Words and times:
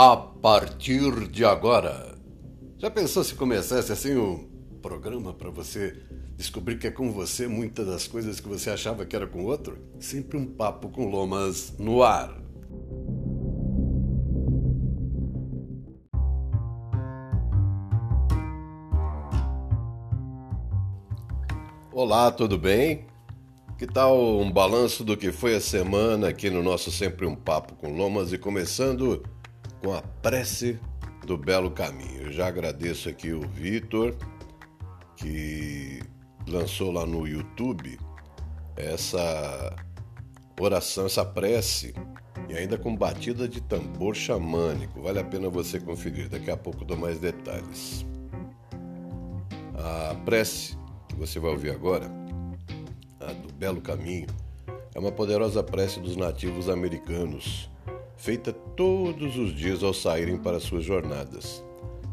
a 0.00 0.16
partir 0.16 1.26
de 1.26 1.44
agora. 1.44 2.16
Já 2.78 2.88
pensou 2.88 3.24
se 3.24 3.34
começasse 3.34 3.90
assim 3.90 4.16
um 4.16 4.48
programa 4.80 5.34
para 5.34 5.50
você 5.50 5.92
descobrir 6.36 6.78
que 6.78 6.86
é 6.86 6.90
com 6.92 7.10
você 7.10 7.48
muitas 7.48 7.84
das 7.84 8.06
coisas 8.06 8.38
que 8.38 8.48
você 8.48 8.70
achava 8.70 9.04
que 9.04 9.16
era 9.16 9.26
com 9.26 9.44
outro? 9.44 9.76
Sempre 9.98 10.38
um 10.38 10.46
papo 10.46 10.88
com 10.88 11.10
lomas 11.10 11.74
no 11.80 12.04
ar. 12.04 12.32
Olá, 21.90 22.30
tudo 22.30 22.56
bem? 22.56 23.04
Que 23.76 23.84
tal 23.84 24.38
um 24.38 24.48
balanço 24.48 25.02
do 25.02 25.16
que 25.16 25.32
foi 25.32 25.56
a 25.56 25.60
semana 25.60 26.28
aqui 26.28 26.48
no 26.50 26.62
nosso 26.62 26.92
Sempre 26.92 27.26
um 27.26 27.34
Papo 27.34 27.74
com 27.74 27.96
Lomas 27.96 28.32
e 28.32 28.38
começando 28.38 29.24
com 29.82 29.94
a 29.94 30.02
prece 30.02 30.78
do 31.26 31.36
Belo 31.36 31.70
Caminho. 31.70 32.22
Eu 32.22 32.32
já 32.32 32.46
agradeço 32.46 33.08
aqui 33.08 33.32
o 33.32 33.40
Vitor, 33.40 34.14
que 35.16 36.00
lançou 36.46 36.90
lá 36.90 37.04
no 37.04 37.26
YouTube 37.26 37.98
essa 38.76 39.76
oração, 40.60 41.06
essa 41.06 41.24
prece, 41.24 41.94
e 42.48 42.54
ainda 42.54 42.78
com 42.78 42.94
batida 42.96 43.48
de 43.48 43.60
tambor 43.60 44.14
xamânico. 44.14 45.02
Vale 45.02 45.18
a 45.18 45.24
pena 45.24 45.48
você 45.48 45.78
conferir, 45.78 46.28
daqui 46.28 46.50
a 46.50 46.56
pouco 46.56 46.84
dou 46.84 46.96
mais 46.96 47.18
detalhes. 47.18 48.06
A 49.74 50.14
prece 50.24 50.76
que 51.08 51.16
você 51.16 51.38
vai 51.38 51.50
ouvir 51.50 51.70
agora, 51.70 52.10
a 53.20 53.32
do 53.32 53.52
Belo 53.52 53.80
Caminho, 53.80 54.26
é 54.94 54.98
uma 54.98 55.12
poderosa 55.12 55.62
prece 55.62 56.00
dos 56.00 56.16
nativos 56.16 56.68
americanos 56.68 57.70
feita 58.18 58.52
todos 58.52 59.36
os 59.38 59.54
dias 59.54 59.82
ao 59.82 59.94
saírem 59.94 60.36
para 60.36 60.60
suas 60.60 60.84
jornadas. 60.84 61.64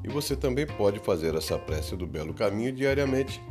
E 0.03 0.08
você 0.08 0.36
também 0.36 0.67
pode 0.67 1.00
fazer 1.00 1.36
essa 1.36 1.58
prece 1.58 1.95
do 1.95 2.06
belo 2.06 2.34
caminho 2.34 2.72
diariamente 2.72 3.42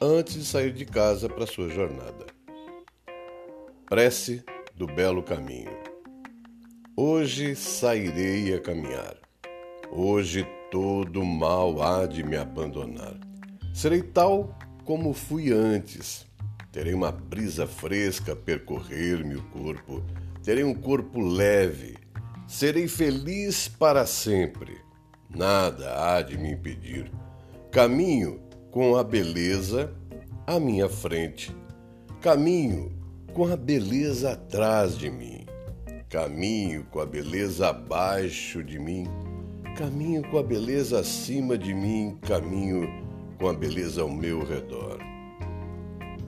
antes 0.00 0.34
de 0.34 0.44
sair 0.44 0.72
de 0.72 0.86
casa 0.86 1.28
para 1.28 1.46
sua 1.46 1.68
jornada. 1.68 2.26
Prece 3.86 4.42
do 4.74 4.86
belo 4.86 5.22
caminho. 5.22 5.70
Hoje 6.96 7.54
sairei 7.54 8.54
a 8.54 8.60
caminhar. 8.60 9.16
Hoje 9.90 10.46
todo 10.70 11.24
mal 11.24 11.80
há 11.82 12.06
de 12.06 12.22
me 12.22 12.36
abandonar. 12.36 13.14
Serei 13.74 14.02
tal 14.02 14.58
como 14.84 15.12
fui 15.12 15.52
antes. 15.52 16.27
Terei 16.72 16.94
uma 16.94 17.10
brisa 17.10 17.66
fresca 17.66 18.36
percorrer-me 18.36 19.36
o 19.36 19.42
corpo 19.42 20.02
terei 20.48 20.64
um 20.64 20.72
corpo 20.72 21.20
leve, 21.20 21.98
serei 22.46 22.88
feliz 22.88 23.68
para 23.68 24.06
sempre. 24.06 24.78
Nada 25.28 26.16
há 26.16 26.22
de 26.22 26.38
me 26.38 26.52
impedir. 26.52 27.12
Caminho 27.70 28.40
com 28.70 28.96
a 28.96 29.04
beleza 29.04 29.92
à 30.46 30.58
minha 30.58 30.88
frente, 30.88 31.54
caminho 32.22 32.90
com 33.34 33.46
a 33.46 33.56
beleza 33.58 34.32
atrás 34.32 34.96
de 34.96 35.10
mim, 35.10 35.44
caminho 36.08 36.86
com 36.90 37.00
a 37.00 37.04
beleza 37.04 37.68
abaixo 37.68 38.64
de 38.64 38.78
mim, 38.78 39.06
caminho 39.76 40.22
com 40.30 40.38
a 40.38 40.42
beleza 40.42 41.00
acima 41.00 41.58
de 41.58 41.74
mim, 41.74 42.18
caminho 42.26 42.88
com 43.38 43.48
a 43.50 43.52
beleza 43.52 44.00
ao 44.00 44.10
meu 44.10 44.42
redor. 44.42 45.07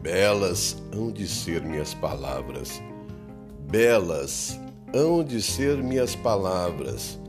Belas 0.03 0.77
hão 0.93 1.11
de 1.11 1.29
ser 1.29 1.63
minhas 1.63 1.95
palavras 1.95 2.83
Belas 3.71 4.61
hão 4.93 5.23
de 5.23 5.41
ser 5.41 5.81
minhas 5.81 6.17
palavras, 6.17 7.21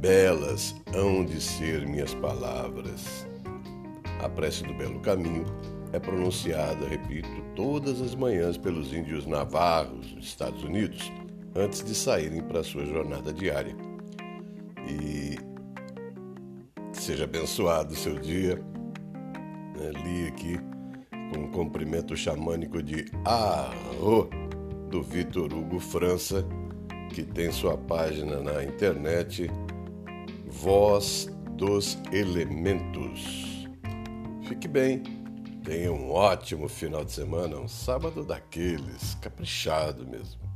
belas 0.00 0.74
hão 0.94 1.22
de 1.22 1.38
ser 1.38 1.86
minhas 1.86 2.14
palavras. 2.14 3.26
A 4.22 4.26
prece 4.30 4.62
do 4.62 4.72
Belo 4.72 5.00
Caminho 5.00 5.44
é 5.92 5.98
pronunciada, 5.98 6.88
repito, 6.88 7.28
todas 7.54 8.00
as 8.00 8.14
manhãs 8.14 8.56
pelos 8.56 8.90
índios 8.94 9.26
navarros 9.26 10.14
dos 10.14 10.24
Estados 10.24 10.64
Unidos, 10.64 11.12
antes 11.54 11.84
de 11.84 11.94
saírem 11.94 12.40
para 12.40 12.60
a 12.60 12.64
sua 12.64 12.86
jornada 12.86 13.30
diária. 13.30 13.76
E 14.88 15.36
seja 16.94 17.24
abençoado 17.24 17.92
o 17.92 17.96
seu 17.96 18.18
dia. 18.18 18.56
Né? 19.76 19.90
Li 20.02 20.26
aqui 20.28 20.58
um 21.36 21.50
cumprimento 21.50 22.16
xamânico 22.16 22.82
de 22.82 23.06
Arro 23.24 24.28
do 24.88 25.02
Vitor 25.02 25.52
Hugo 25.52 25.80
França, 25.80 26.44
que 27.14 27.22
tem 27.22 27.50
sua 27.50 27.76
página 27.76 28.42
na 28.42 28.62
internet 28.64 29.50
Voz 30.46 31.28
dos 31.56 31.98
Elementos. 32.12 33.68
Fique 34.46 34.68
bem, 34.68 35.02
tenha 35.64 35.92
um 35.92 36.10
ótimo 36.10 36.68
final 36.68 37.04
de 37.04 37.12
semana, 37.12 37.56
um 37.56 37.68
sábado 37.68 38.24
daqueles, 38.24 39.14
caprichado 39.14 40.06
mesmo. 40.06 40.51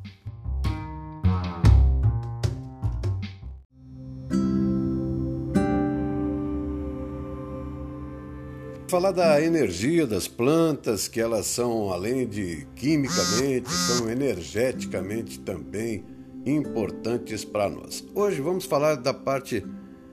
Falar 8.89 9.11
da 9.11 9.43
energia 9.43 10.07
das 10.07 10.29
plantas, 10.29 11.09
que 11.09 11.21
elas 11.21 11.47
são, 11.47 11.91
além 11.91 12.27
de 12.27 12.67
quimicamente, 12.77 13.71
são 13.71 14.09
energeticamente 14.09 15.41
também 15.41 16.05
importantes 16.45 17.45
para 17.45 17.69
nós. 17.69 18.05
Hoje 18.15 18.41
vamos 18.41 18.65
falar 18.65 18.95
da 18.95 19.13
parte 19.13 19.67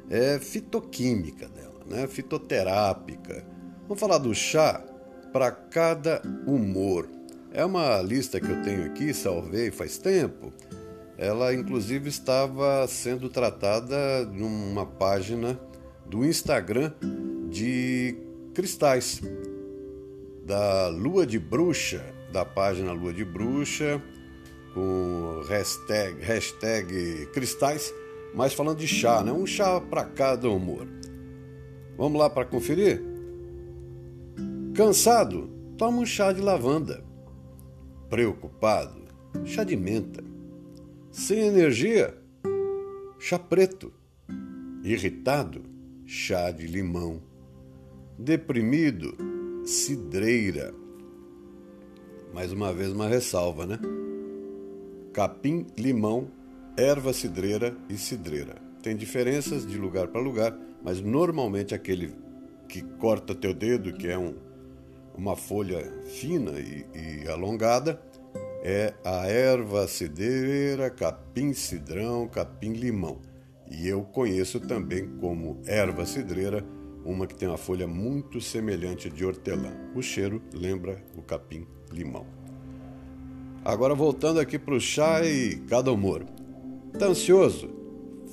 é, 0.09 0.39
fitoquímica 0.39 1.47
dela, 1.47 1.81
né? 1.88 2.07
fitoterápica. 2.07 3.45
Vamos 3.83 4.00
falar 4.00 4.17
do 4.17 4.33
chá 4.33 4.83
para 5.31 5.51
cada 5.51 6.22
humor. 6.47 7.07
É 7.51 7.63
uma 7.63 8.01
lista 8.01 8.39
que 8.39 8.50
eu 8.50 8.63
tenho 8.63 8.85
aqui, 8.85 9.13
salvei 9.13 9.69
faz 9.69 10.00
tempo. 10.00 10.51
Ela, 11.16 11.53
inclusive, 11.53 12.09
estava 12.09 12.88
sendo 12.88 13.29
tratada 13.29 14.25
numa 14.25 14.83
página 14.83 15.59
do 16.07 16.25
Instagram 16.25 16.91
de 17.51 18.32
cristais 18.53 19.22
da 20.46 20.88
Lua 20.90 21.25
de 21.25 21.40
Bruxa, 21.40 22.03
da 22.31 22.46
página 22.46 22.91
Lua 22.91 23.14
de 23.14 23.25
Bruxa, 23.25 24.02
com 24.74 25.41
hashtag, 25.47 26.22
hashtag 26.22 27.28
cristais, 27.34 27.94
mas 28.34 28.53
falando 28.53 28.78
de 28.78 28.88
chá, 28.88 29.24
né? 29.24 29.31
Um 29.31 29.46
chá 29.46 29.80
para 29.80 30.06
cada 30.06 30.50
humor. 30.50 30.88
Vamos 31.97 32.19
lá 32.19 32.30
para 32.30 32.46
conferir? 32.46 33.02
Cansado? 34.75 35.50
Toma 35.78 36.00
um 36.00 36.06
chá 36.06 36.31
de 36.31 36.42
lavanda. 36.42 37.03
Preocupado? 38.09 39.03
Chá 39.46 39.63
de 39.63 39.75
menta. 39.75 40.24
Sem 41.12 41.40
energia? 41.40 42.18
Chá 43.19 43.38
preto. 43.38 43.94
Irritado? 44.84 45.62
Chá 46.06 46.52
de 46.52 46.68
limão 46.68 47.22
Deprimido, 48.18 49.18
cidreira. 49.66 50.72
Mais 52.31 52.51
uma 52.51 52.72
vez 52.72 52.91
uma 52.91 53.07
ressalva, 53.07 53.66
né? 53.66 53.79
Capim, 55.12 55.66
limão, 55.75 56.28
erva 56.78 57.12
cidreira 57.12 57.75
e 57.90 57.97
cidreira. 57.97 58.56
Tem 58.84 58.96
diferenças 58.96 59.66
de 59.66 59.79
lugar 59.79 60.09
para 60.09 60.22
lugar, 60.22 60.56
mas 60.84 61.01
normalmente 61.01 61.74
aquele 61.74 62.13
que 62.69 62.84
corta 62.84 63.34
teu 63.34 63.51
dedo, 63.53 63.91
que 63.94 64.07
é 64.07 64.18
um, 64.18 64.35
uma 65.18 65.35
folha 65.35 65.81
fina 66.06 66.51
e, 66.59 66.85
e 66.94 67.28
alongada, 67.28 68.00
é 68.63 68.94
a 69.04 69.25
erva 69.25 69.88
cidreira, 69.88 70.92
capim 70.92 71.51
cidrão, 71.51 72.27
capim 72.27 72.74
limão. 72.74 73.19
E 73.71 73.88
eu 73.88 74.04
conheço 74.04 74.60
também 74.60 75.10
como 75.19 75.60
erva 75.65 76.06
cidreira 76.06 76.63
uma 77.05 77.27
que 77.27 77.35
tem 77.35 77.47
uma 77.47 77.57
folha 77.57 77.88
muito 77.88 78.39
semelhante 78.39 79.09
de 79.09 79.25
hortelã. 79.25 79.71
O 79.95 80.01
cheiro 80.01 80.41
lembra 80.53 81.03
o 81.15 81.21
capim-limão. 81.21 82.25
Agora 83.65 83.94
voltando 83.94 84.39
aqui 84.39 84.59
para 84.59 84.75
o 84.75 84.79
chá 84.79 85.23
e. 85.23 85.55
Tá 86.97 87.07
ansioso? 87.07 87.69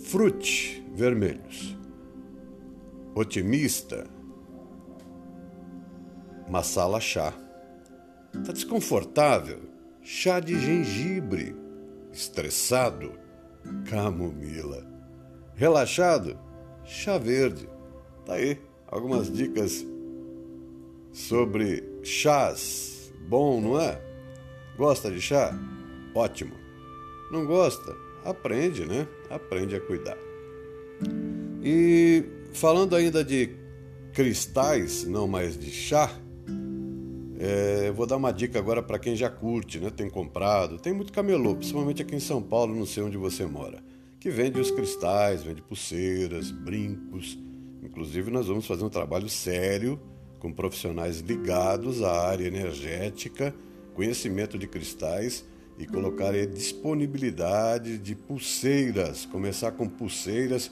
Frute 0.04 0.84
vermelhos. 0.94 1.76
Otimista? 3.14 4.06
Masala 6.48 7.00
chá. 7.00 7.32
Tá 8.44 8.52
desconfortável? 8.52 9.60
Chá 10.02 10.40
de 10.40 10.58
gengibre. 10.58 11.54
Estressado? 12.12 13.12
Camomila. 13.88 14.86
Relaxado? 15.54 16.38
Chá 16.84 17.18
verde. 17.18 17.68
Tá 18.30 18.36
aí 18.36 18.56
algumas 18.86 19.28
dicas 19.28 19.84
sobre 21.12 21.82
chás. 22.00 23.12
Bom, 23.28 23.60
não 23.60 23.80
é? 23.80 24.00
Gosta 24.76 25.10
de 25.10 25.20
chá? 25.20 25.52
Ótimo. 26.14 26.52
Não 27.32 27.44
gosta? 27.44 27.92
Aprende, 28.24 28.86
né? 28.86 29.08
Aprende 29.28 29.74
a 29.74 29.80
cuidar. 29.80 30.16
E 31.60 32.24
falando 32.52 32.94
ainda 32.94 33.24
de 33.24 33.50
cristais, 34.12 35.04
não 35.04 35.26
mais 35.26 35.58
de 35.58 35.68
chá, 35.72 36.16
é, 37.36 37.90
vou 37.90 38.06
dar 38.06 38.16
uma 38.16 38.30
dica 38.30 38.60
agora 38.60 38.80
para 38.80 39.00
quem 39.00 39.16
já 39.16 39.28
curte, 39.28 39.80
né? 39.80 39.90
tem 39.90 40.08
comprado, 40.08 40.78
tem 40.78 40.92
muito 40.92 41.12
camelô, 41.12 41.56
principalmente 41.56 42.02
aqui 42.02 42.14
em 42.14 42.20
São 42.20 42.40
Paulo, 42.40 42.76
não 42.76 42.86
sei 42.86 43.02
onde 43.02 43.16
você 43.16 43.44
mora, 43.44 43.82
que 44.20 44.30
vende 44.30 44.60
os 44.60 44.70
cristais, 44.70 45.42
vende 45.42 45.60
pulseiras, 45.62 46.52
brincos. 46.52 47.36
Inclusive, 47.82 48.30
nós 48.30 48.46
vamos 48.46 48.66
fazer 48.66 48.84
um 48.84 48.90
trabalho 48.90 49.28
sério 49.28 50.00
com 50.38 50.52
profissionais 50.52 51.20
ligados 51.20 52.02
à 52.02 52.28
área 52.28 52.46
energética, 52.46 53.54
conhecimento 53.94 54.58
de 54.58 54.66
cristais 54.66 55.44
e 55.78 55.86
colocar 55.86 56.34
a 56.34 56.46
disponibilidade 56.46 57.98
de 57.98 58.14
pulseiras, 58.14 59.26
começar 59.26 59.72
com 59.72 59.88
pulseiras 59.88 60.70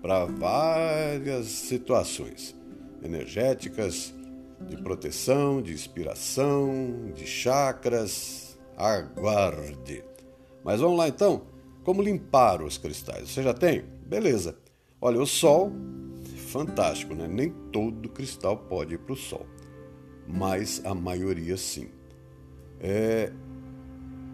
para 0.00 0.24
várias 0.24 1.46
situações 1.46 2.54
energéticas, 3.02 4.14
de 4.68 4.76
proteção, 4.76 5.60
de 5.60 5.72
inspiração, 5.72 7.12
de 7.14 7.26
chakras. 7.26 8.58
Aguarde. 8.76 10.02
Mas 10.64 10.80
vamos 10.80 10.96
lá 10.96 11.08
então. 11.08 11.42
Como 11.84 12.02
limpar 12.02 12.62
os 12.62 12.78
cristais? 12.78 13.28
Você 13.28 13.42
já 13.42 13.52
tem? 13.52 13.84
Beleza. 14.06 14.56
Olha, 15.00 15.20
o 15.20 15.26
sol, 15.26 15.72
fantástico, 16.52 17.14
né? 17.14 17.26
Nem 17.26 17.50
todo 17.72 18.08
cristal 18.10 18.56
pode 18.56 18.94
ir 18.94 18.98
para 18.98 19.14
o 19.14 19.16
sol, 19.16 19.46
mas 20.28 20.82
a 20.84 20.94
maioria 20.94 21.56
sim. 21.56 21.88
É... 22.78 23.32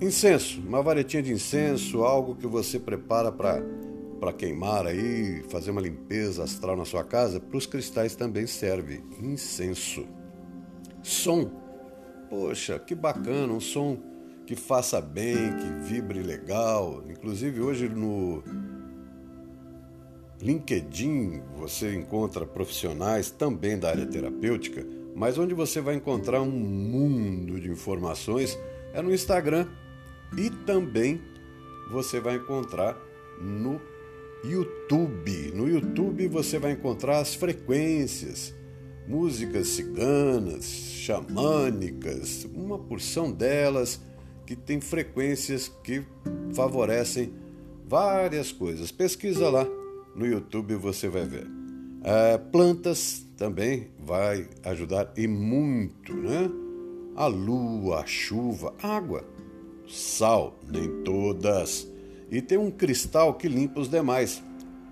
Incenso, 0.01 0.61
uma 0.61 0.83
varetinha 0.83 1.23
de 1.23 1.33
incenso, 1.33 2.03
algo 2.05 2.37
que 2.37 2.47
você 2.47 2.79
prepara 2.79 3.33
para 3.33 4.33
queimar 4.33 4.87
aí, 4.87 5.43
fazer 5.49 5.71
uma 5.71 5.81
limpeza 5.81 6.45
astral 6.45 6.77
na 6.77 6.85
sua 6.85 7.03
casa, 7.03 7.41
para 7.41 7.57
os 7.57 7.67
cristais 7.67 8.15
também 8.15 8.47
serve 8.47 9.03
incenso. 9.21 10.07
Som. 11.03 11.51
Poxa, 12.31 12.79
que 12.79 12.95
bacana, 12.95 13.53
um 13.53 13.61
som 13.61 13.99
que 14.47 14.55
faça 14.55 15.01
bem, 15.01 15.37
que 15.57 15.89
vibre 15.89 16.23
legal. 16.23 17.03
Inclusive 17.09 17.61
hoje 17.61 17.89
no 17.89 18.43
LinkedIn 20.41 21.43
você 21.57 21.95
encontra 21.95 22.47
profissionais 22.47 23.31
também 23.31 23.79
da 23.79 23.91
área 23.91 24.07
terapêutica, 24.07 24.87
mas 25.15 25.37
onde 25.37 25.53
você 25.53 25.81
vai 25.81 25.97
encontrar 25.97 26.41
um 26.43 26.51
mundo 26.51 27.61
de 27.61 27.69
informações 27.69 28.57
é 28.93 29.03
no 29.03 29.13
Instagram 29.13 29.67
e 30.37 30.49
também 30.65 31.21
você 31.91 32.21
vai 32.21 32.37
encontrar 32.37 32.97
no 33.41 33.81
YouTube. 34.45 35.53
No 35.55 35.69
YouTube 35.69 36.29
você 36.29 36.59
vai 36.59 36.73
encontrar 36.73 37.19
as 37.19 37.35
frequências 37.35 38.55
músicas 39.09 39.69
ciganas, 39.69 40.65
xamânicas, 40.67 42.47
uma 42.55 42.79
porção 42.79 43.33
delas 43.33 44.01
que 44.47 44.55
tem 44.55 44.81
frequências 44.81 45.73
que 45.83 46.05
favorecem 46.55 47.33
várias 47.87 48.53
coisas. 48.53 48.93
Pesquisa 48.93 49.49
lá 49.49 49.67
no 50.19 50.27
YouTube 50.27 50.75
você 50.75 51.09
vai 51.09 51.25
ver. 51.25 51.47
É, 52.03 52.37
plantas 52.37 53.25
também 53.37 53.89
vai 53.99 54.49
ajudar 54.65 55.13
e 55.17 55.29
muito, 55.29 56.13
né? 56.15 56.51
A 57.15 57.27
lua, 57.27 58.01
a 58.01 58.07
chuva, 58.07 58.75
água, 58.83 59.25
sal, 59.89 60.59
nem 60.71 61.03
todas. 61.03 61.89
E 62.31 62.43
tem 62.43 62.59
um 62.59 62.71
cristal 62.71 63.35
que 63.35 63.49
limpa 63.49 63.81
os 63.81 63.89
demais. 63.89 64.43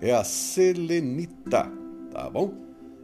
É 0.01 0.13
a 0.13 0.23
selenita, 0.23 1.71
tá 2.11 2.29
bom? 2.29 2.53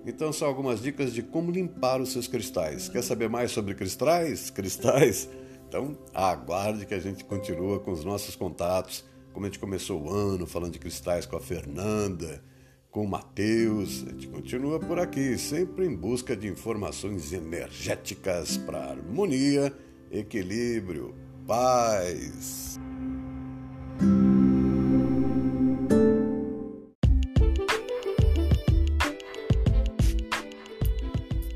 Então 0.06 0.34
são 0.34 0.48
algumas 0.48 0.82
dicas 0.82 1.14
de 1.14 1.22
como 1.24 1.52
limpar 1.52 2.02
os 2.02 2.12
seus 2.12 2.28
cristais. 2.28 2.90
Quer 2.90 3.04
saber 3.04 3.30
mais 3.30 3.52
sobre 3.52 3.74
cristais? 3.74 4.50
Cristais? 4.50 5.30
Então 5.68 5.98
aguarde 6.14 6.86
que 6.86 6.94
a 6.94 7.00
gente 7.00 7.24
continua 7.24 7.80
com 7.80 7.92
os 7.92 8.04
nossos 8.04 8.36
contatos. 8.36 9.04
Como 9.34 9.48
a 9.48 9.50
gente 9.50 9.58
começou 9.58 10.04
o 10.04 10.14
ano 10.14 10.46
falando 10.46 10.74
de 10.74 10.80
cristais 10.80 11.26
com 11.26 11.36
a 11.36 11.40
Fernanda, 11.40 12.44
com 12.92 13.04
o 13.04 13.08
Matheus, 13.08 14.06
a 14.08 14.12
gente 14.12 14.28
continua 14.28 14.80
por 14.80 15.00
aqui, 15.00 15.36
sempre 15.40 15.88
em 15.88 15.96
busca 15.96 16.36
de 16.36 16.48
informações 16.48 17.34
energéticas 17.34 18.58
para 18.58 18.92
harmonia, 18.92 19.74
equilíbrio, 20.12 21.16
paz. 21.48 22.80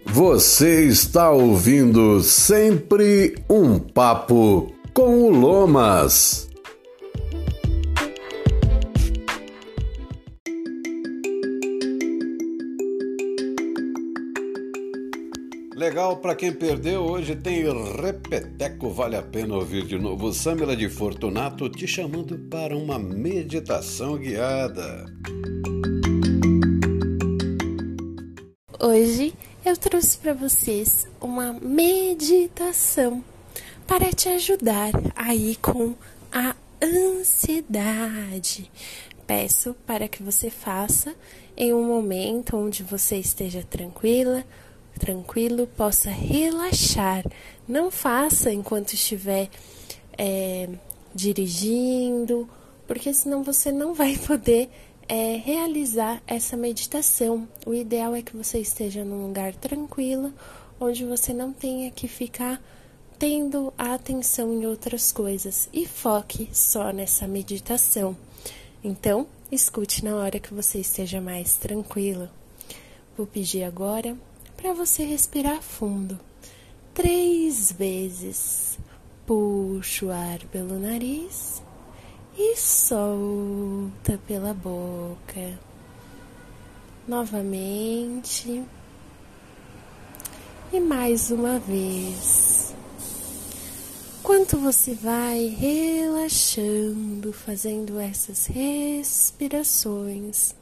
Você 0.03 0.85
está 0.85 1.29
ouvindo 1.29 2.23
sempre 2.23 3.35
um 3.47 3.77
papo 3.77 4.73
com 4.91 5.25
o 5.25 5.29
Lomas. 5.29 6.46
Legal, 15.77 16.17
para 16.17 16.33
quem 16.33 16.51
perdeu, 16.51 17.03
hoje 17.03 17.35
tem 17.35 17.63
Repeteco, 18.01 18.89
vale 18.89 19.15
a 19.15 19.21
pena 19.21 19.53
ouvir 19.53 19.85
de 19.85 19.95
novo. 19.99 20.33
Samila 20.33 20.75
de 20.75 20.89
Fortunato 20.89 21.69
te 21.69 21.85
chamando 21.85 22.35
para 22.49 22.75
uma 22.75 22.97
meditação 22.97 24.17
guiada. 24.17 25.05
Hoje 28.79 29.35
eu 29.63 29.77
trouxe 29.77 30.17
para 30.17 30.33
vocês 30.33 31.07
uma 31.21 31.53
meditação 31.53 33.23
para 33.85 34.11
te 34.11 34.29
ajudar 34.29 34.93
aí 35.15 35.57
com 35.57 35.93
a 36.31 36.55
ansiedade. 36.81 38.71
Peço 39.27 39.75
para 39.85 40.07
que 40.07 40.23
você 40.23 40.49
faça 40.49 41.13
em 41.55 41.71
um 41.71 41.85
momento 41.85 42.57
onde 42.57 42.81
você 42.81 43.17
esteja 43.17 43.61
tranquila, 43.61 44.43
tranquilo, 44.97 45.67
possa 45.67 46.09
relaxar. 46.09 47.23
Não 47.67 47.91
faça 47.91 48.51
enquanto 48.51 48.93
estiver 48.93 49.49
é, 50.17 50.69
dirigindo, 51.13 52.49
porque 52.87 53.13
senão 53.13 53.43
você 53.43 53.71
não 53.71 53.93
vai 53.93 54.17
poder 54.25 54.69
é 55.09 55.37
realizar 55.37 56.21
essa 56.27 56.57
meditação. 56.57 57.47
O 57.65 57.73
ideal 57.73 58.13
é 58.13 58.21
que 58.21 58.35
você 58.35 58.59
esteja 58.59 59.05
num 59.05 59.25
lugar 59.25 59.53
tranquilo, 59.53 60.33
onde 60.79 61.05
você 61.05 61.33
não 61.33 61.53
tenha 61.53 61.89
que 61.89 62.07
ficar 62.07 62.61
tendo 63.17 63.73
a 63.77 63.93
atenção 63.93 64.53
em 64.53 64.65
outras 64.65 65.11
coisas 65.11 65.69
e 65.71 65.87
foque 65.87 66.49
só 66.51 66.91
nessa 66.91 67.25
meditação. 67.25 68.17
Então, 68.83 69.27
escute 69.51 70.03
na 70.03 70.15
hora 70.15 70.39
que 70.39 70.53
você 70.53 70.79
esteja 70.79 71.21
mais 71.21 71.55
tranquilo. 71.55 72.29
Vou 73.17 73.25
pedir 73.25 73.63
agora 73.63 74.15
para 74.57 74.73
você 74.73 75.05
respirar 75.05 75.61
fundo, 75.61 76.19
três 76.93 77.71
vezes. 77.71 78.77
Puxa 79.25 80.05
o 80.05 80.11
ar 80.11 80.39
pelo 80.51 80.79
nariz 80.79 81.61
e 82.37 82.55
solta 82.55 84.19
pela 84.27 84.53
boca. 84.53 85.59
Novamente. 87.07 88.63
E 90.71 90.79
mais 90.79 91.31
uma 91.31 91.59
vez. 91.59 92.73
Quanto 94.23 94.57
você 94.57 94.93
vai 94.93 95.55
relaxando, 95.57 97.31
fazendo 97.31 97.99
essas 97.99 98.47
respirações, 98.47 100.53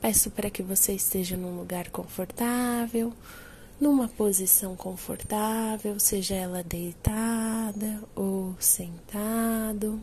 peço 0.00 0.30
para 0.30 0.50
que 0.50 0.62
você 0.62 0.92
esteja 0.94 1.36
num 1.36 1.56
lugar 1.56 1.90
confortável, 1.90 3.12
numa 3.80 4.08
posição 4.08 4.74
confortável, 4.74 5.98
seja 6.00 6.34
ela 6.34 6.62
deitada 6.62 8.02
ou 8.14 8.54
sentado. 8.58 10.00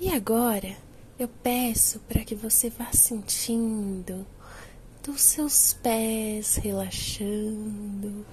E 0.00 0.10
agora 0.10 0.76
eu 1.18 1.28
peço 1.28 2.00
para 2.00 2.24
que 2.24 2.34
você 2.34 2.70
vá 2.70 2.90
sentindo 2.92 4.26
dos 5.02 5.20
seus 5.20 5.74
pés 5.74 6.56
relaxando, 6.56 8.24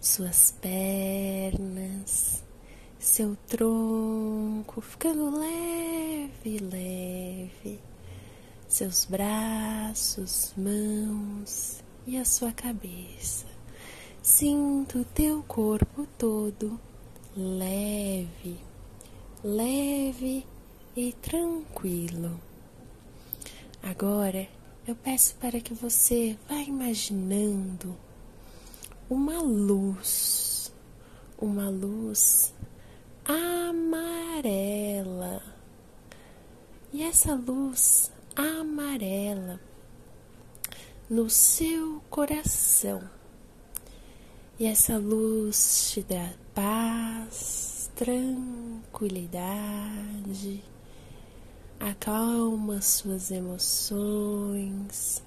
suas 0.00 0.54
pernas, 0.60 2.42
seu 2.98 3.36
tronco 3.48 4.80
ficando 4.80 5.38
leve, 5.38 6.58
leve, 6.58 7.80
seus 8.74 9.04
braços, 9.04 10.52
mãos 10.56 11.80
e 12.04 12.18
a 12.18 12.24
sua 12.24 12.50
cabeça. 12.50 13.46
Sinto 14.20 14.98
o 14.98 15.04
teu 15.04 15.44
corpo 15.44 16.08
todo 16.18 16.80
leve, 17.36 18.58
leve 19.44 20.44
e 20.96 21.12
tranquilo. 21.12 22.40
Agora 23.80 24.48
eu 24.88 24.96
peço 24.96 25.36
para 25.36 25.60
que 25.60 25.72
você 25.72 26.36
vá 26.48 26.56
imaginando 26.56 27.96
uma 29.08 29.40
luz, 29.40 30.72
uma 31.38 31.70
luz 31.70 32.52
amarela. 33.24 33.80
E 36.92 37.04
essa 37.04 37.36
luz 37.36 38.12
amarela 38.36 39.58
no 41.08 41.30
seu 41.30 42.02
coração. 42.10 43.02
E 44.58 44.66
essa 44.66 44.98
luz 44.98 45.90
te 45.90 46.02
dá 46.02 46.32
paz, 46.54 47.90
tranquilidade, 47.94 50.62
acalma 51.80 52.80
suas 52.80 53.30
emoções 53.30 55.22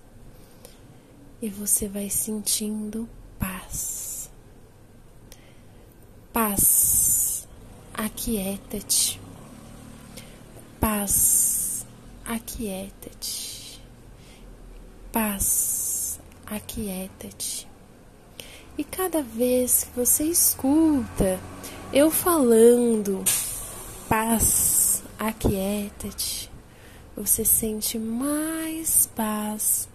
e 1.41 1.49
você 1.49 1.87
vai 1.87 2.09
sentindo 2.09 3.07
paz. 3.37 4.29
Paz, 6.33 7.47
aquieta-te. 7.93 9.19
Paz, 10.79 11.56
aquieta-te. 12.27 13.81
Paz, 15.11 16.19
aquieta-te. 16.45 17.67
E 18.77 18.83
cada 18.83 19.23
vez 19.23 19.85
que 19.85 19.99
você 19.99 20.25
escuta 20.25 21.39
eu 21.91 22.11
falando, 22.11 23.23
paz, 24.09 25.01
aquieta-te, 25.17 26.51
você 27.15 27.45
sente 27.45 27.97
mais 27.97 29.07
paz 29.15 29.87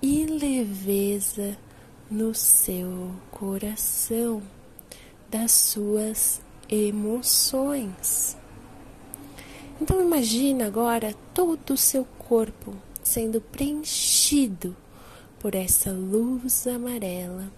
e 0.00 0.24
leveza 0.26 1.58
no 2.10 2.32
seu 2.34 3.12
coração, 3.30 4.42
das 5.28 5.50
suas 5.52 6.40
emoções. 6.68 8.39
Então 9.80 10.00
imagina 10.00 10.66
agora 10.66 11.14
todo 11.32 11.72
o 11.72 11.76
seu 11.76 12.04
corpo 12.04 12.76
sendo 13.02 13.40
preenchido 13.40 14.76
por 15.38 15.54
essa 15.54 15.90
luz 15.90 16.66
amarela 16.66 17.50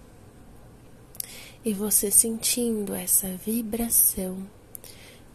e 1.65 1.73
você 1.73 2.09
sentindo 2.09 2.93
essa 2.93 3.27
vibração 3.37 4.37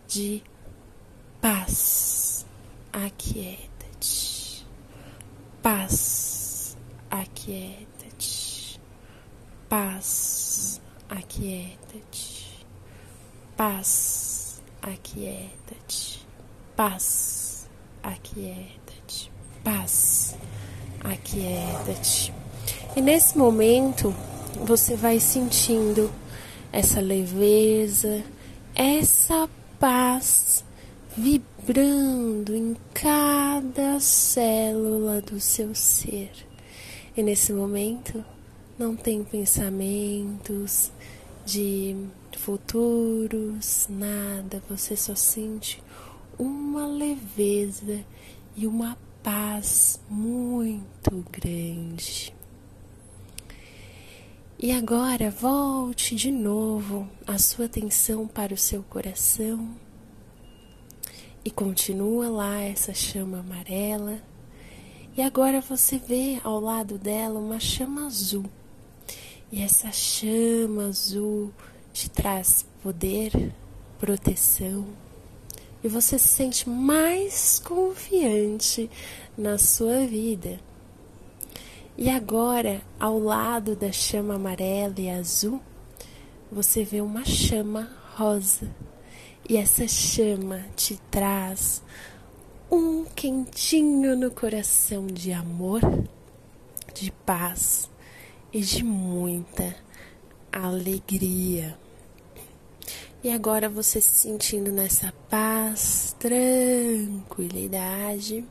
de 0.07 0.43
paz, 1.41 2.47
aquieta-te, 2.93 4.67
paz, 5.63 6.77
aquieta-te, 7.11 8.81
paz, 9.69 10.81
aquieta-te, 11.09 12.67
paz, 13.57 14.63
aquieta-te, 14.83 16.08
paz, 16.79 17.69
aquieta-te, 18.05 19.33
paz, 19.65 20.37
aquieta-te. 21.01 22.33
E 22.95 23.01
nesse 23.01 23.37
momento 23.37 24.15
você 24.65 24.95
vai 24.95 25.19
sentindo 25.19 26.09
essa 26.73 27.01
leveza, 27.01 28.23
essa 28.77 29.51
paz 29.81 30.65
vibrando 31.17 32.55
em 32.55 32.77
cada 32.95 33.99
célula 33.99 35.21
do 35.21 35.41
seu 35.41 35.75
ser. 35.75 36.31
E 37.17 37.25
nesse 37.25 37.53
momento 37.53 38.25
não 38.79 38.95
tem 38.95 39.25
pensamentos 39.25 40.93
de 41.45 41.97
futuros, 42.37 43.89
nada, 43.91 44.63
você 44.69 44.95
só 44.95 45.17
sente 45.17 45.83
uma 46.39 46.87
leveza 46.87 48.05
e 48.57 48.67
uma 48.67 48.97
paz 49.23 50.01
muito 50.09 51.25
grande. 51.31 52.35
E 54.61 54.73
agora 54.73 55.31
volte 55.31 56.15
de 56.15 56.31
novo 56.31 57.09
a 57.27 57.39
sua 57.39 57.67
atenção 57.67 58.27
para 58.27 58.55
o 58.55 58.57
seu 58.57 58.83
coração 58.83 59.69
e 61.45 61.51
continua 61.51 62.29
lá 62.29 62.61
essa 62.61 62.93
chama 62.93 63.39
amarela. 63.39 64.21
E 65.17 65.23
agora 65.23 65.61
você 65.61 65.99
vê 65.99 66.41
ao 66.45 66.61
lado 66.61 66.99
dela 66.99 67.39
uma 67.39 67.61
chama 67.61 68.07
azul. 68.07 68.45
E 69.51 69.63
essa 69.63 69.91
chama 69.91 70.87
azul 70.89 71.53
te 71.93 72.11
traz 72.11 72.67
poder, 72.83 73.53
proteção, 73.99 74.87
e 75.83 75.89
você 75.89 76.19
se 76.19 76.29
sente 76.29 76.69
mais 76.69 77.59
confiante 77.59 78.91
na 79.37 79.59
sua 79.59 80.07
vida. 80.07 80.59
E 81.97 82.09
agora, 82.09 82.81
ao 82.99 83.19
lado 83.19 83.75
da 83.75 83.91
chama 83.91 84.35
amarela 84.35 84.95
e 84.99 85.11
azul, 85.11 85.61
você 86.51 86.85
vê 86.85 87.01
uma 87.01 87.25
chama 87.25 87.91
rosa. 88.15 88.71
E 89.49 89.57
essa 89.57 89.89
chama 89.89 90.65
te 90.77 90.97
traz 91.11 91.83
um 92.71 93.05
quentinho 93.05 94.15
no 94.17 94.31
coração 94.31 95.07
de 95.07 95.33
amor, 95.33 95.81
de 96.95 97.11
paz 97.25 97.89
e 98.53 98.61
de 98.61 98.85
muita 98.85 99.75
alegria. 100.53 101.79
E 103.23 103.31
agora 103.31 103.69
você 103.69 104.01
se 104.01 104.17
sentindo 104.17 104.71
nessa 104.71 105.13
paz, 105.29 106.15
tranquilidade, 106.21 108.45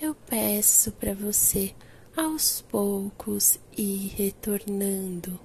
eu 0.00 0.14
peço 0.14 0.92
para 0.92 1.12
você 1.12 1.74
aos 2.16 2.62
poucos 2.62 3.58
ir 3.76 4.14
retornando, 4.16 5.38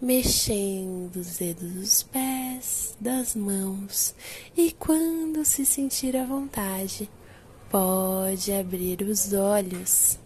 mexendo 0.00 1.14
os 1.14 1.36
dedos 1.36 1.72
dos 1.72 2.02
pés, 2.02 2.96
das 3.00 3.36
mãos 3.36 4.12
e 4.56 4.72
quando 4.72 5.44
se 5.44 5.64
sentir 5.64 6.16
à 6.16 6.26
vontade, 6.26 7.08
pode 7.70 8.52
abrir 8.52 9.02
os 9.02 9.32
olhos. 9.32 10.18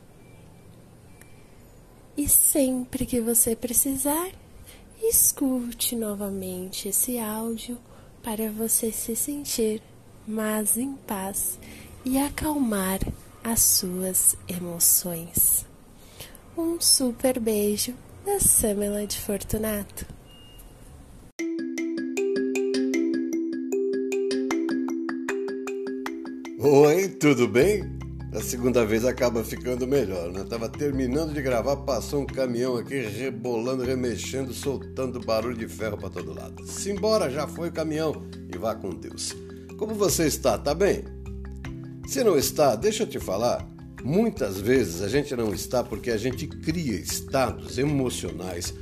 E 2.16 2.26
sempre 2.26 3.04
que 3.04 3.20
você 3.20 3.54
precisar, 3.54 4.30
escute 5.02 5.94
novamente 5.94 6.88
esse 6.88 7.18
áudio 7.18 7.78
para 8.22 8.50
você 8.50 8.90
se 8.90 9.14
sentir 9.14 9.82
mais 10.26 10.76
em 10.76 10.94
paz 10.94 11.58
e 12.04 12.18
acalmar 12.18 13.00
as 13.44 13.60
suas 13.60 14.36
emoções. 14.48 15.64
Um 16.56 16.80
super 16.80 17.38
beijo 17.38 17.94
da 18.24 18.40
Samela 18.40 19.06
de 19.06 19.20
Fortunato. 19.20 20.06
Oi, 26.58 27.08
tudo 27.20 27.46
bem? 27.46 27.95
A 28.36 28.40
segunda 28.42 28.84
vez 28.84 29.02
acaba 29.06 29.42
ficando 29.42 29.86
melhor, 29.86 30.30
né? 30.30 30.44
Tava 30.44 30.68
terminando 30.68 31.32
de 31.32 31.40
gravar, 31.40 31.74
passou 31.78 32.20
um 32.20 32.26
caminhão 32.26 32.76
aqui 32.76 33.00
rebolando, 33.00 33.82
remexendo, 33.82 34.52
soltando 34.52 35.18
barulho 35.20 35.56
de 35.56 35.66
ferro 35.66 35.96
para 35.96 36.10
todo 36.10 36.34
lado. 36.34 36.62
Simbora, 36.66 37.30
já 37.30 37.46
foi 37.46 37.70
o 37.70 37.72
caminhão 37.72 38.26
e 38.54 38.58
vá 38.58 38.74
com 38.74 38.90
Deus. 38.90 39.34
Como 39.78 39.94
você 39.94 40.26
está? 40.26 40.58
Tá 40.58 40.74
bem? 40.74 41.04
Se 42.06 42.22
não 42.22 42.36
está, 42.36 42.76
deixa 42.76 43.04
eu 43.04 43.06
te 43.06 43.18
falar. 43.18 43.66
Muitas 44.04 44.60
vezes 44.60 45.00
a 45.00 45.08
gente 45.08 45.34
não 45.34 45.54
está 45.54 45.82
porque 45.82 46.10
a 46.10 46.18
gente 46.18 46.46
cria 46.46 46.92
estados 46.92 47.78
emocionais 47.78 48.74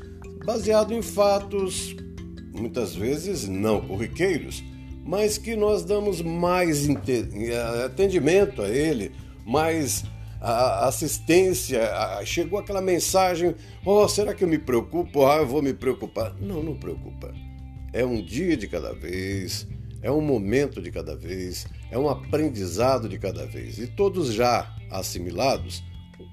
baseado 0.44 0.92
em 0.92 1.00
fatos, 1.00 1.94
muitas 2.52 2.92
vezes 2.96 3.46
não 3.46 3.80
corriqueiros, 3.80 4.64
mas 5.06 5.38
que 5.38 5.54
nós 5.54 5.84
damos 5.84 6.20
mais 6.20 6.88
atendimento 7.84 8.60
a 8.60 8.68
ele, 8.68 9.12
mais 9.44 10.04
assistência. 10.40 11.80
Chegou 12.24 12.58
aquela 12.58 12.80
mensagem: 12.80 13.54
Oh, 13.84 14.06
será 14.08 14.34
que 14.34 14.44
eu 14.44 14.48
me 14.48 14.58
preocupo? 14.58 15.26
Ah, 15.26 15.36
eu 15.36 15.46
vou 15.46 15.62
me 15.62 15.72
preocupar. 15.72 16.34
Não, 16.40 16.62
não 16.62 16.76
preocupa. 16.76 17.32
É 17.92 18.04
um 18.04 18.22
dia 18.22 18.56
de 18.56 18.66
cada 18.66 18.92
vez, 18.92 19.66
é 20.02 20.10
um 20.10 20.20
momento 20.20 20.82
de 20.82 20.90
cada 20.90 21.16
vez, 21.16 21.66
é 21.90 21.98
um 21.98 22.08
aprendizado 22.08 23.08
de 23.08 23.18
cada 23.18 23.46
vez. 23.46 23.78
E 23.78 23.86
todos 23.86 24.32
já 24.32 24.74
assimilados, 24.90 25.82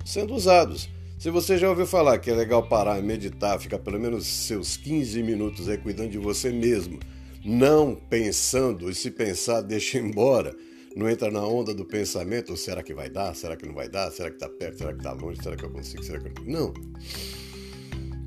sendo 0.04 0.34
usados. 0.34 0.90
Se 1.18 1.30
você 1.30 1.56
já 1.56 1.70
ouviu 1.70 1.86
falar 1.86 2.18
que 2.18 2.32
é 2.32 2.34
legal 2.34 2.68
parar 2.68 2.98
e 2.98 3.04
meditar, 3.04 3.60
ficar 3.60 3.78
pelo 3.78 4.00
menos 4.00 4.26
seus 4.26 4.76
15 4.76 5.22
minutos 5.22 5.70
aí 5.70 5.78
cuidando 5.78 6.10
de 6.10 6.18
você 6.18 6.50
mesmo, 6.50 7.00
não 7.46 7.96
pensando, 7.96 8.90
e 8.90 8.96
se 8.96 9.12
pensar, 9.12 9.62
deixa 9.62 10.00
embora, 10.00 10.56
não 10.96 11.10
entra 11.10 11.32
na 11.32 11.46
onda 11.46 11.74
do 11.74 11.86
pensamento, 11.86 12.56
será 12.58 12.84
que 12.84 12.94
vai 12.94 13.10
dar? 13.10 13.34
Será 13.36 13.56
que 13.56 13.66
não 13.66 13.74
vai 13.74 13.88
dar? 13.88 14.12
Será 14.12 14.30
que 14.30 14.36
está 14.36 14.50
perto? 14.50 14.80
Será 14.80 14.92
que 14.92 15.00
está 15.00 15.14
longe? 15.14 15.42
Será 15.42 15.56
que 15.56 15.64
eu 15.64 15.70
consigo? 15.70 16.04
Será 16.04 16.20
que 16.20 16.28
eu 16.28 16.46
não? 16.46 16.74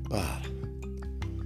Para. 0.09 0.55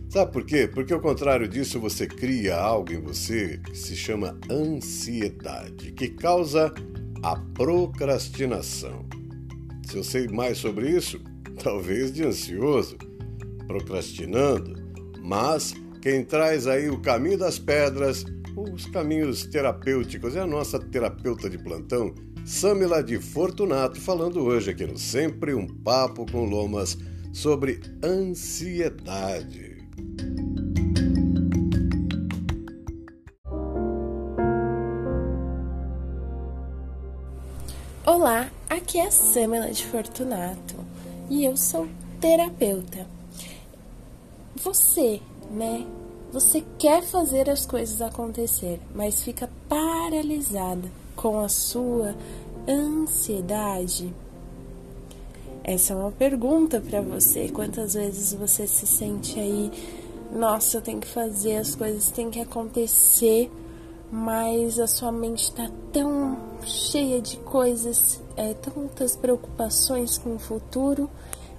Sabe 0.09 0.31
por 0.31 0.43
quê? 0.43 0.67
Porque 0.67 0.91
ao 0.91 0.99
contrário 0.99 1.47
disso, 1.47 1.79
você 1.79 2.07
cria 2.07 2.55
algo 2.55 2.91
em 2.91 2.99
você 2.99 3.59
que 3.63 3.77
se 3.77 3.95
chama 3.95 4.39
ansiedade, 4.49 5.91
que 5.91 6.09
causa 6.09 6.73
a 7.21 7.35
procrastinação. 7.35 9.05
Se 9.88 9.97
eu 9.97 10.03
sei 10.03 10.27
mais 10.27 10.57
sobre 10.57 10.89
isso, 10.89 11.21
talvez 11.61 12.11
de 12.11 12.23
ansioso, 12.23 12.97
procrastinando, 13.67 14.73
mas 15.21 15.75
quem 16.01 16.23
traz 16.23 16.65
aí 16.65 16.89
o 16.89 16.99
caminho 16.99 17.38
das 17.38 17.59
pedras, 17.59 18.25
os 18.73 18.85
caminhos 18.85 19.45
terapêuticos, 19.45 20.35
é 20.35 20.41
a 20.41 20.47
nossa 20.47 20.79
terapeuta 20.79 21.49
de 21.49 21.57
plantão, 21.57 22.13
Samila 22.45 23.03
de 23.03 23.19
Fortunato, 23.19 23.99
falando 23.99 24.41
hoje 24.41 24.71
aqui 24.71 24.85
no 24.85 24.97
Sempre 24.97 25.53
um 25.53 25.67
Papo 25.67 26.25
com 26.31 26.45
Lomas 26.45 26.97
sobre 27.33 27.79
ansiedade. 28.03 29.77
Olá, 38.05 38.49
aqui 38.69 38.97
é 38.97 39.07
a 39.07 39.11
Samela 39.11 39.71
de 39.71 39.85
Fortunato 39.85 40.75
e 41.29 41.45
eu 41.45 41.55
sou 41.55 41.88
terapeuta. 42.19 43.05
Você, 44.55 45.21
né? 45.51 45.85
Você 46.31 46.63
quer 46.77 47.01
fazer 47.01 47.50
as 47.50 47.65
coisas 47.65 48.03
acontecer, 48.03 48.79
mas 48.93 49.24
fica 49.24 49.50
paralisada 49.67 50.88
com 51.15 51.39
a 51.39 51.50
sua 51.50 52.15
ansiedade? 52.67 54.13
Essa 55.63 55.93
é 55.93 55.95
uma 55.95 56.12
pergunta 56.12 56.79
para 56.79 57.01
você. 57.01 57.50
Quantas 57.50 57.95
vezes 57.95 58.33
você 58.33 58.67
se 58.67 58.86
sente 58.86 59.39
aí, 59.39 59.71
nossa, 60.31 60.77
eu 60.77 60.81
tenho 60.81 61.00
que 61.00 61.07
fazer, 61.07 61.57
as 61.57 61.74
coisas 61.74 62.12
têm 62.12 62.29
que 62.29 62.39
acontecer, 62.39 63.51
mas 64.12 64.79
a 64.79 64.86
sua 64.86 65.12
mente 65.12 65.45
está 65.45 65.67
tão 65.91 66.38
cheia 66.63 67.19
de 67.19 67.38
coisas, 67.38 68.21
é, 68.38 68.53
tantas 68.53 69.15
preocupações 69.15 70.19
com 70.19 70.36
o 70.36 70.39
futuro, 70.39 71.09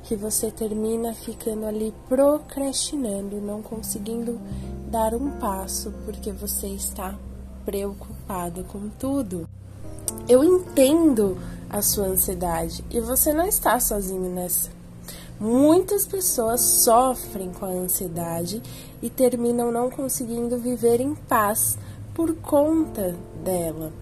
que 0.03 0.17
você 0.17 0.51
termina 0.51 1.15
ficando 1.15 1.67
ali 1.67 1.95
procrastinando, 2.09 3.41
não 3.41 3.63
conseguindo 3.63 4.41
dar 4.91 5.15
um 5.15 5.31
passo 5.39 5.93
porque 6.05 6.33
você 6.33 6.69
está 6.69 7.17
preocupado 7.65 8.65
com 8.65 8.89
tudo. 8.99 9.49
Eu 10.29 10.43
entendo 10.43 11.39
a 11.69 11.83
sua 11.83 12.07
ansiedade 12.07 12.85
e 12.91 13.01
você 13.01 13.33
não 13.33 13.47
está 13.47 13.79
sozinho 13.79 14.29
nessa. 14.29 14.71
Muitas 15.39 16.07
pessoas 16.07 16.61
sofrem 16.61 17.51
com 17.53 17.65
a 17.65 17.71
ansiedade 17.71 18.63
e 19.01 19.09
terminam 19.09 19.73
não 19.73 19.91
conseguindo 19.91 20.59
viver 20.59 21.01
em 21.01 21.15
paz 21.15 21.79
por 22.13 22.35
conta 22.37 23.17
dela, 23.43 23.93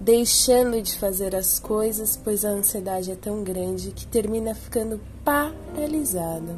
deixando 0.00 0.80
de 0.80 0.98
fazer 0.98 1.36
as 1.36 1.58
coisas, 1.58 2.16
pois 2.16 2.44
a 2.44 2.48
ansiedade 2.48 3.12
é 3.12 3.14
tão 3.14 3.44
grande 3.44 3.92
que 3.92 4.06
termina 4.06 4.54
ficando 4.54 4.98
paralisada. 5.22 6.56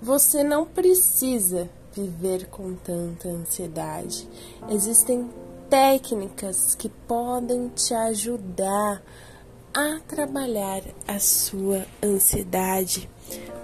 Você 0.00 0.44
não 0.44 0.64
precisa 0.64 1.68
viver 1.92 2.46
com 2.46 2.74
tanta 2.74 3.28
ansiedade. 3.28 4.28
Existem 4.70 5.28
técnicas 5.68 6.74
que 6.74 6.88
podem 6.88 7.68
te 7.68 7.92
ajudar 7.92 9.02
a 9.74 10.00
trabalhar 10.06 10.82
a 11.08 11.18
sua 11.18 11.86
ansiedade, 12.02 13.08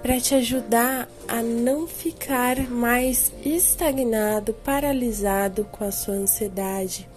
para 0.01 0.19
te 0.19 0.33
ajudar 0.33 1.07
a 1.27 1.43
não 1.43 1.87
ficar 1.87 2.67
mais 2.69 3.31
estagnado, 3.45 4.53
paralisado 4.53 5.65
com 5.65 5.83
a 5.83 5.91
sua 5.91 6.15
ansiedade, 6.15 7.07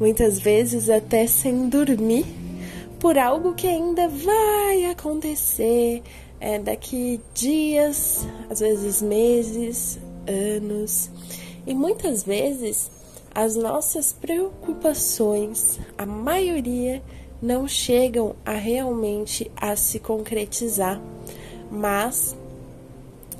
muitas 0.00 0.40
vezes 0.40 0.88
até 0.88 1.26
sem 1.26 1.68
dormir, 1.68 2.24
por 2.98 3.18
algo 3.18 3.54
que 3.54 3.68
ainda 3.68 4.08
vai 4.08 4.86
acontecer 4.86 6.02
é, 6.40 6.58
daqui 6.58 7.20
dias, 7.34 8.26
às 8.48 8.60
vezes 8.60 9.02
meses, 9.02 10.00
anos, 10.56 11.10
e 11.66 11.74
muitas 11.74 12.24
vezes 12.24 12.90
as 13.34 13.54
nossas 13.56 14.12
preocupações, 14.12 15.78
a 15.96 16.06
maioria, 16.06 17.02
não 17.40 17.68
chegam 17.68 18.34
a 18.44 18.52
realmente 18.52 19.50
a 19.56 19.76
se 19.76 19.98
concretizar, 19.98 21.00
mas 21.70 22.36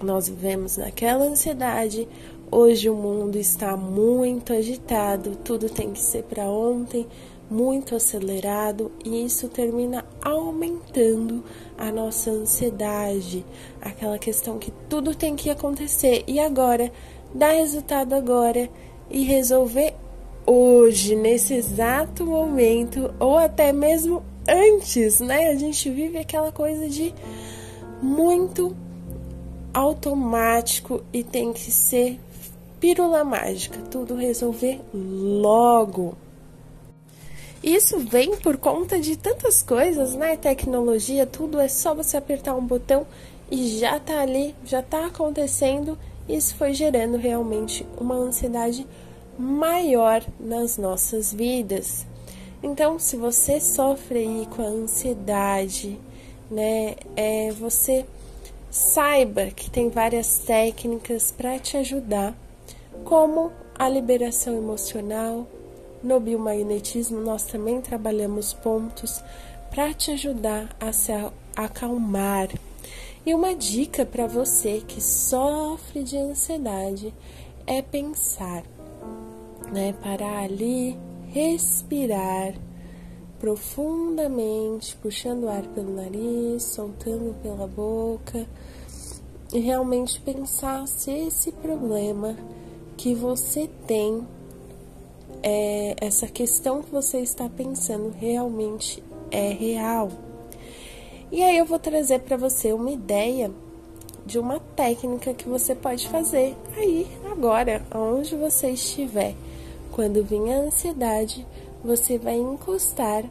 nós 0.03 0.29
vivemos 0.29 0.77
naquela 0.77 1.25
ansiedade. 1.25 2.09
Hoje 2.52 2.90
o 2.90 2.96
mundo 2.96 3.38
está 3.38 3.76
muito 3.76 4.52
agitado, 4.52 5.36
tudo 5.36 5.70
tem 5.70 5.92
que 5.92 6.00
ser 6.00 6.24
para 6.24 6.50
ontem, 6.50 7.06
muito 7.48 7.94
acelerado, 7.94 8.90
e 9.04 9.24
isso 9.24 9.48
termina 9.48 10.04
aumentando 10.20 11.44
a 11.78 11.92
nossa 11.92 12.32
ansiedade, 12.32 13.46
aquela 13.80 14.18
questão 14.18 14.58
que 14.58 14.72
tudo 14.88 15.14
tem 15.14 15.36
que 15.36 15.48
acontecer 15.48 16.24
e 16.26 16.40
agora, 16.40 16.90
dar 17.32 17.52
resultado 17.52 18.14
agora 18.14 18.68
e 19.08 19.22
resolver 19.22 19.94
hoje, 20.44 21.14
nesse 21.14 21.54
exato 21.54 22.26
momento, 22.26 23.14
ou 23.20 23.38
até 23.38 23.72
mesmo 23.72 24.24
antes, 24.48 25.20
né? 25.20 25.50
A 25.50 25.54
gente 25.54 25.88
vive 25.88 26.18
aquela 26.18 26.50
coisa 26.50 26.88
de 26.88 27.14
muito 28.02 28.76
automático 29.72 31.00
e 31.12 31.22
tem 31.22 31.52
que 31.52 31.70
ser 31.70 32.18
pílula 32.80 33.22
mágica, 33.22 33.78
tudo 33.90 34.14
resolver 34.14 34.80
logo. 34.92 36.16
Isso 37.62 37.98
vem 37.98 38.36
por 38.36 38.56
conta 38.56 38.98
de 38.98 39.16
tantas 39.16 39.62
coisas, 39.62 40.14
né? 40.14 40.34
Tecnologia, 40.36 41.26
tudo 41.26 41.60
é 41.60 41.68
só 41.68 41.94
você 41.94 42.16
apertar 42.16 42.54
um 42.54 42.64
botão 42.64 43.06
e 43.50 43.78
já 43.78 44.00
tá 44.00 44.20
ali, 44.20 44.54
já 44.64 44.82
tá 44.82 45.06
acontecendo. 45.06 45.98
Isso 46.26 46.54
foi 46.54 46.72
gerando 46.72 47.18
realmente 47.18 47.86
uma 48.00 48.14
ansiedade 48.14 48.86
maior 49.38 50.24
nas 50.38 50.78
nossas 50.78 51.34
vidas. 51.34 52.06
Então, 52.62 52.98
se 52.98 53.16
você 53.16 53.60
sofre 53.60 54.20
aí 54.20 54.48
com 54.54 54.62
a 54.62 54.66
ansiedade, 54.66 55.98
né, 56.50 56.94
é, 57.16 57.50
você 57.52 58.06
saiba 58.70 59.46
que 59.46 59.70
tem 59.70 59.88
várias 59.90 60.38
técnicas 60.38 61.30
para 61.30 61.58
te 61.58 61.76
ajudar, 61.76 62.34
como 63.05 63.53
a 63.79 63.88
liberação 63.88 64.57
emocional. 64.57 65.46
No 66.03 66.18
biomagnetismo, 66.18 67.20
nós 67.20 67.44
também 67.44 67.81
trabalhamos 67.81 68.53
pontos 68.53 69.22
para 69.70 69.92
te 69.92 70.11
ajudar 70.12 70.74
a 70.81 70.92
se 70.92 71.12
acalmar. 71.55 72.48
E 73.24 73.35
uma 73.35 73.55
dica 73.55 74.07
para 74.07 74.26
você 74.26 74.83
que 74.87 75.00
sofre 75.00 76.03
de 76.03 76.16
ansiedade 76.16 77.12
é 77.66 77.83
pensar 77.83 78.62
né? 79.70 79.94
Parar 80.03 80.44
ali, 80.44 80.96
respirar 81.29 82.55
profundamente, 83.38 84.96
puxando 84.96 85.44
o 85.44 85.48
ar 85.48 85.62
pelo 85.68 85.94
nariz, 85.94 86.62
soltando 86.62 87.35
pela 87.42 87.66
boca 87.66 88.46
e 89.53 89.59
realmente 89.59 90.20
pensar 90.20 90.87
se 90.87 91.11
esse 91.11 91.50
problema 91.50 92.37
que 93.00 93.14
você 93.14 93.66
tem, 93.86 94.28
é, 95.42 95.96
essa 96.02 96.26
questão 96.26 96.82
que 96.82 96.90
você 96.90 97.20
está 97.20 97.48
pensando 97.48 98.10
realmente 98.10 99.02
é 99.30 99.54
real. 99.54 100.10
E 101.32 101.42
aí 101.42 101.56
eu 101.56 101.64
vou 101.64 101.78
trazer 101.78 102.20
para 102.20 102.36
você 102.36 102.74
uma 102.74 102.90
ideia 102.90 103.50
de 104.26 104.38
uma 104.38 104.60
técnica 104.76 105.32
que 105.32 105.48
você 105.48 105.74
pode 105.74 106.10
fazer 106.10 106.54
aí 106.76 107.06
agora, 107.32 107.82
onde 107.94 108.36
você 108.36 108.72
estiver. 108.72 109.34
Quando 109.92 110.22
vir 110.22 110.52
a 110.52 110.58
ansiedade, 110.58 111.46
você 111.82 112.18
vai 112.18 112.36
encostar 112.36 113.24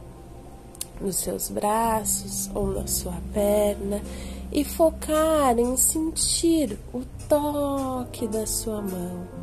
nos 1.00 1.14
seus 1.14 1.48
braços 1.48 2.50
ou 2.56 2.66
na 2.66 2.88
sua 2.88 3.18
perna 3.32 4.02
e 4.50 4.64
focar 4.64 5.56
em 5.56 5.76
sentir 5.76 6.76
o 6.92 7.02
toque 7.28 8.26
da 8.26 8.44
sua 8.48 8.82
mão. 8.82 9.39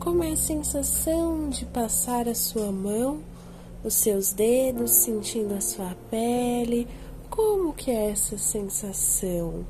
Como 0.00 0.24
é 0.24 0.32
a 0.32 0.36
sensação 0.36 1.50
de 1.50 1.66
passar 1.66 2.26
a 2.26 2.34
sua 2.34 2.72
mão, 2.72 3.20
os 3.84 3.92
seus 3.92 4.32
dedos 4.32 4.92
sentindo 4.92 5.52
a 5.52 5.60
sua 5.60 5.94
pele? 6.10 6.88
Como 7.28 7.74
que 7.74 7.90
é 7.90 8.08
essa 8.10 8.38
sensação? 8.38 9.66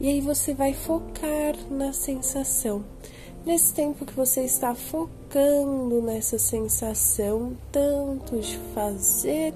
E 0.00 0.08
aí 0.08 0.22
você 0.22 0.54
vai 0.54 0.72
focar 0.72 1.54
na 1.70 1.92
sensação 1.92 2.82
nesse 3.44 3.74
tempo 3.74 4.06
que 4.06 4.14
você 4.14 4.40
está 4.44 4.74
focando 4.74 6.00
nessa 6.00 6.38
sensação, 6.38 7.54
tanto 7.70 8.40
de 8.40 8.56
fazer 8.74 9.52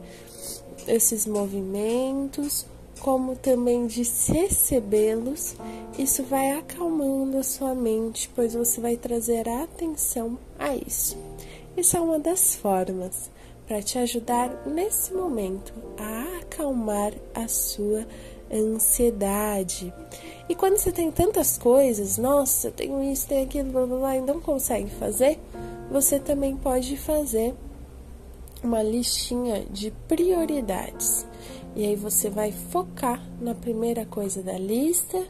esses 0.87 1.27
movimentos, 1.27 2.67
como 2.99 3.37
também 3.37 3.87
de 3.87 4.03
recebê-los, 4.03 5.57
isso 5.99 6.23
vai 6.25 6.53
acalmando 6.53 7.39
a 7.39 7.43
sua 7.43 7.75
mente, 7.75 8.31
pois 8.35 8.55
você 8.55 8.81
vai 8.81 8.97
trazer 8.97 9.49
atenção 9.49 10.39
a 10.59 10.75
isso. 10.75 11.17
Isso 11.77 11.97
é 11.97 12.01
uma 12.01 12.19
das 12.19 12.57
formas 12.57 13.31
para 13.67 13.83
te 13.83 13.99
ajudar 13.99 14.67
nesse 14.67 15.13
momento 15.13 15.73
a 15.99 16.39
acalmar 16.41 17.13
a 17.35 17.47
sua 17.47 18.07
ansiedade. 18.53 19.93
E 20.49 20.55
quando 20.55 20.79
você 20.79 20.91
tem 20.91 21.11
tantas 21.11 21.59
coisas, 21.59 22.17
nossa, 22.17 22.71
tenho 22.71 23.03
isso, 23.03 23.29
tenho 23.29 23.45
aquilo, 23.45 23.71
blá 23.71 23.87
blá 23.87 23.99
blá, 23.99 24.17
e 24.17 24.21
não 24.23 24.41
consegue 24.41 24.91
fazer, 24.91 25.39
você 25.91 26.19
também 26.19 26.57
pode 26.57 26.97
fazer 26.97 27.55
uma 28.63 28.83
listinha 28.83 29.65
de 29.71 29.91
prioridades. 30.09 31.28
E 31.79 31.87
aí 31.87 31.95
você 31.95 32.29
vai 32.29 32.51
focar 32.51 33.23
na 33.41 33.55
primeira 33.55 34.05
coisa 34.05 34.43
da 34.43 34.59
lista 34.59 35.25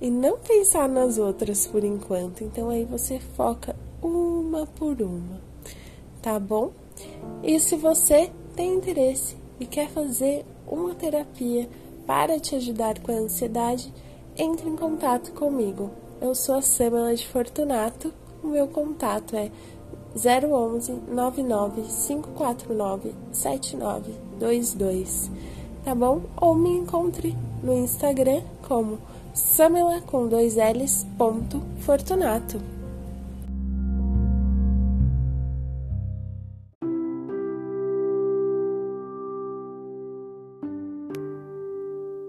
e 0.00 0.10
não 0.10 0.38
pensar 0.38 0.88
nas 0.88 1.18
outras 1.18 1.66
por 1.66 1.84
enquanto. 1.84 2.42
Então 2.42 2.70
aí 2.70 2.82
você 2.82 3.20
foca 3.36 3.76
uma 4.00 4.66
por 4.66 5.02
uma, 5.02 5.38
tá 6.22 6.40
bom? 6.40 6.72
E 7.42 7.60
se 7.60 7.76
você 7.76 8.30
tem 8.56 8.74
interesse 8.74 9.36
e 9.60 9.66
quer 9.66 9.90
fazer 9.90 10.46
uma 10.66 10.94
terapia 10.94 11.68
para 12.06 12.40
te 12.40 12.56
ajudar 12.56 12.98
com 13.00 13.12
a 13.12 13.16
ansiedade, 13.16 13.92
entre 14.34 14.70
em 14.70 14.76
contato 14.76 15.32
comigo. 15.32 15.90
Eu 16.22 16.34
sou 16.34 16.54
a 16.54 16.62
Samela 16.62 17.14
de 17.14 17.28
Fortunato. 17.28 18.14
O 18.42 18.46
meu 18.46 18.66
contato 18.66 19.36
é 19.36 19.50
011 20.16 20.90
99 21.06 21.82
549 21.82 23.14
7922. 23.30 25.30
Tá 25.84 25.94
bom? 25.94 26.22
Ou 26.40 26.54
me 26.54 26.70
encontre 26.70 27.36
no 27.62 27.76
Instagram 27.76 28.42
como 28.66 28.98
Samela 29.34 30.00
com 30.02 30.28
dois 30.28 30.56
L's 30.56 31.06
ponto 31.18 31.60
Fortunato. 31.80 32.60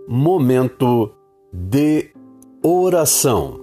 Momento 0.07 1.13
de 1.51 2.11
oração. 2.61 3.62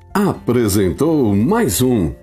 apresentou 0.13 1.35
mais 1.35 1.81
um 1.81 2.13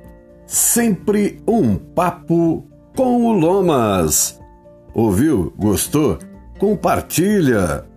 Sempre 0.46 1.40
um 1.46 1.76
Papo 1.76 2.66
com 2.96 3.26
o 3.26 3.32
Lomas. 3.32 4.40
Ouviu? 4.94 5.52
Gostou? 5.58 6.18
Compartilha! 6.58 7.87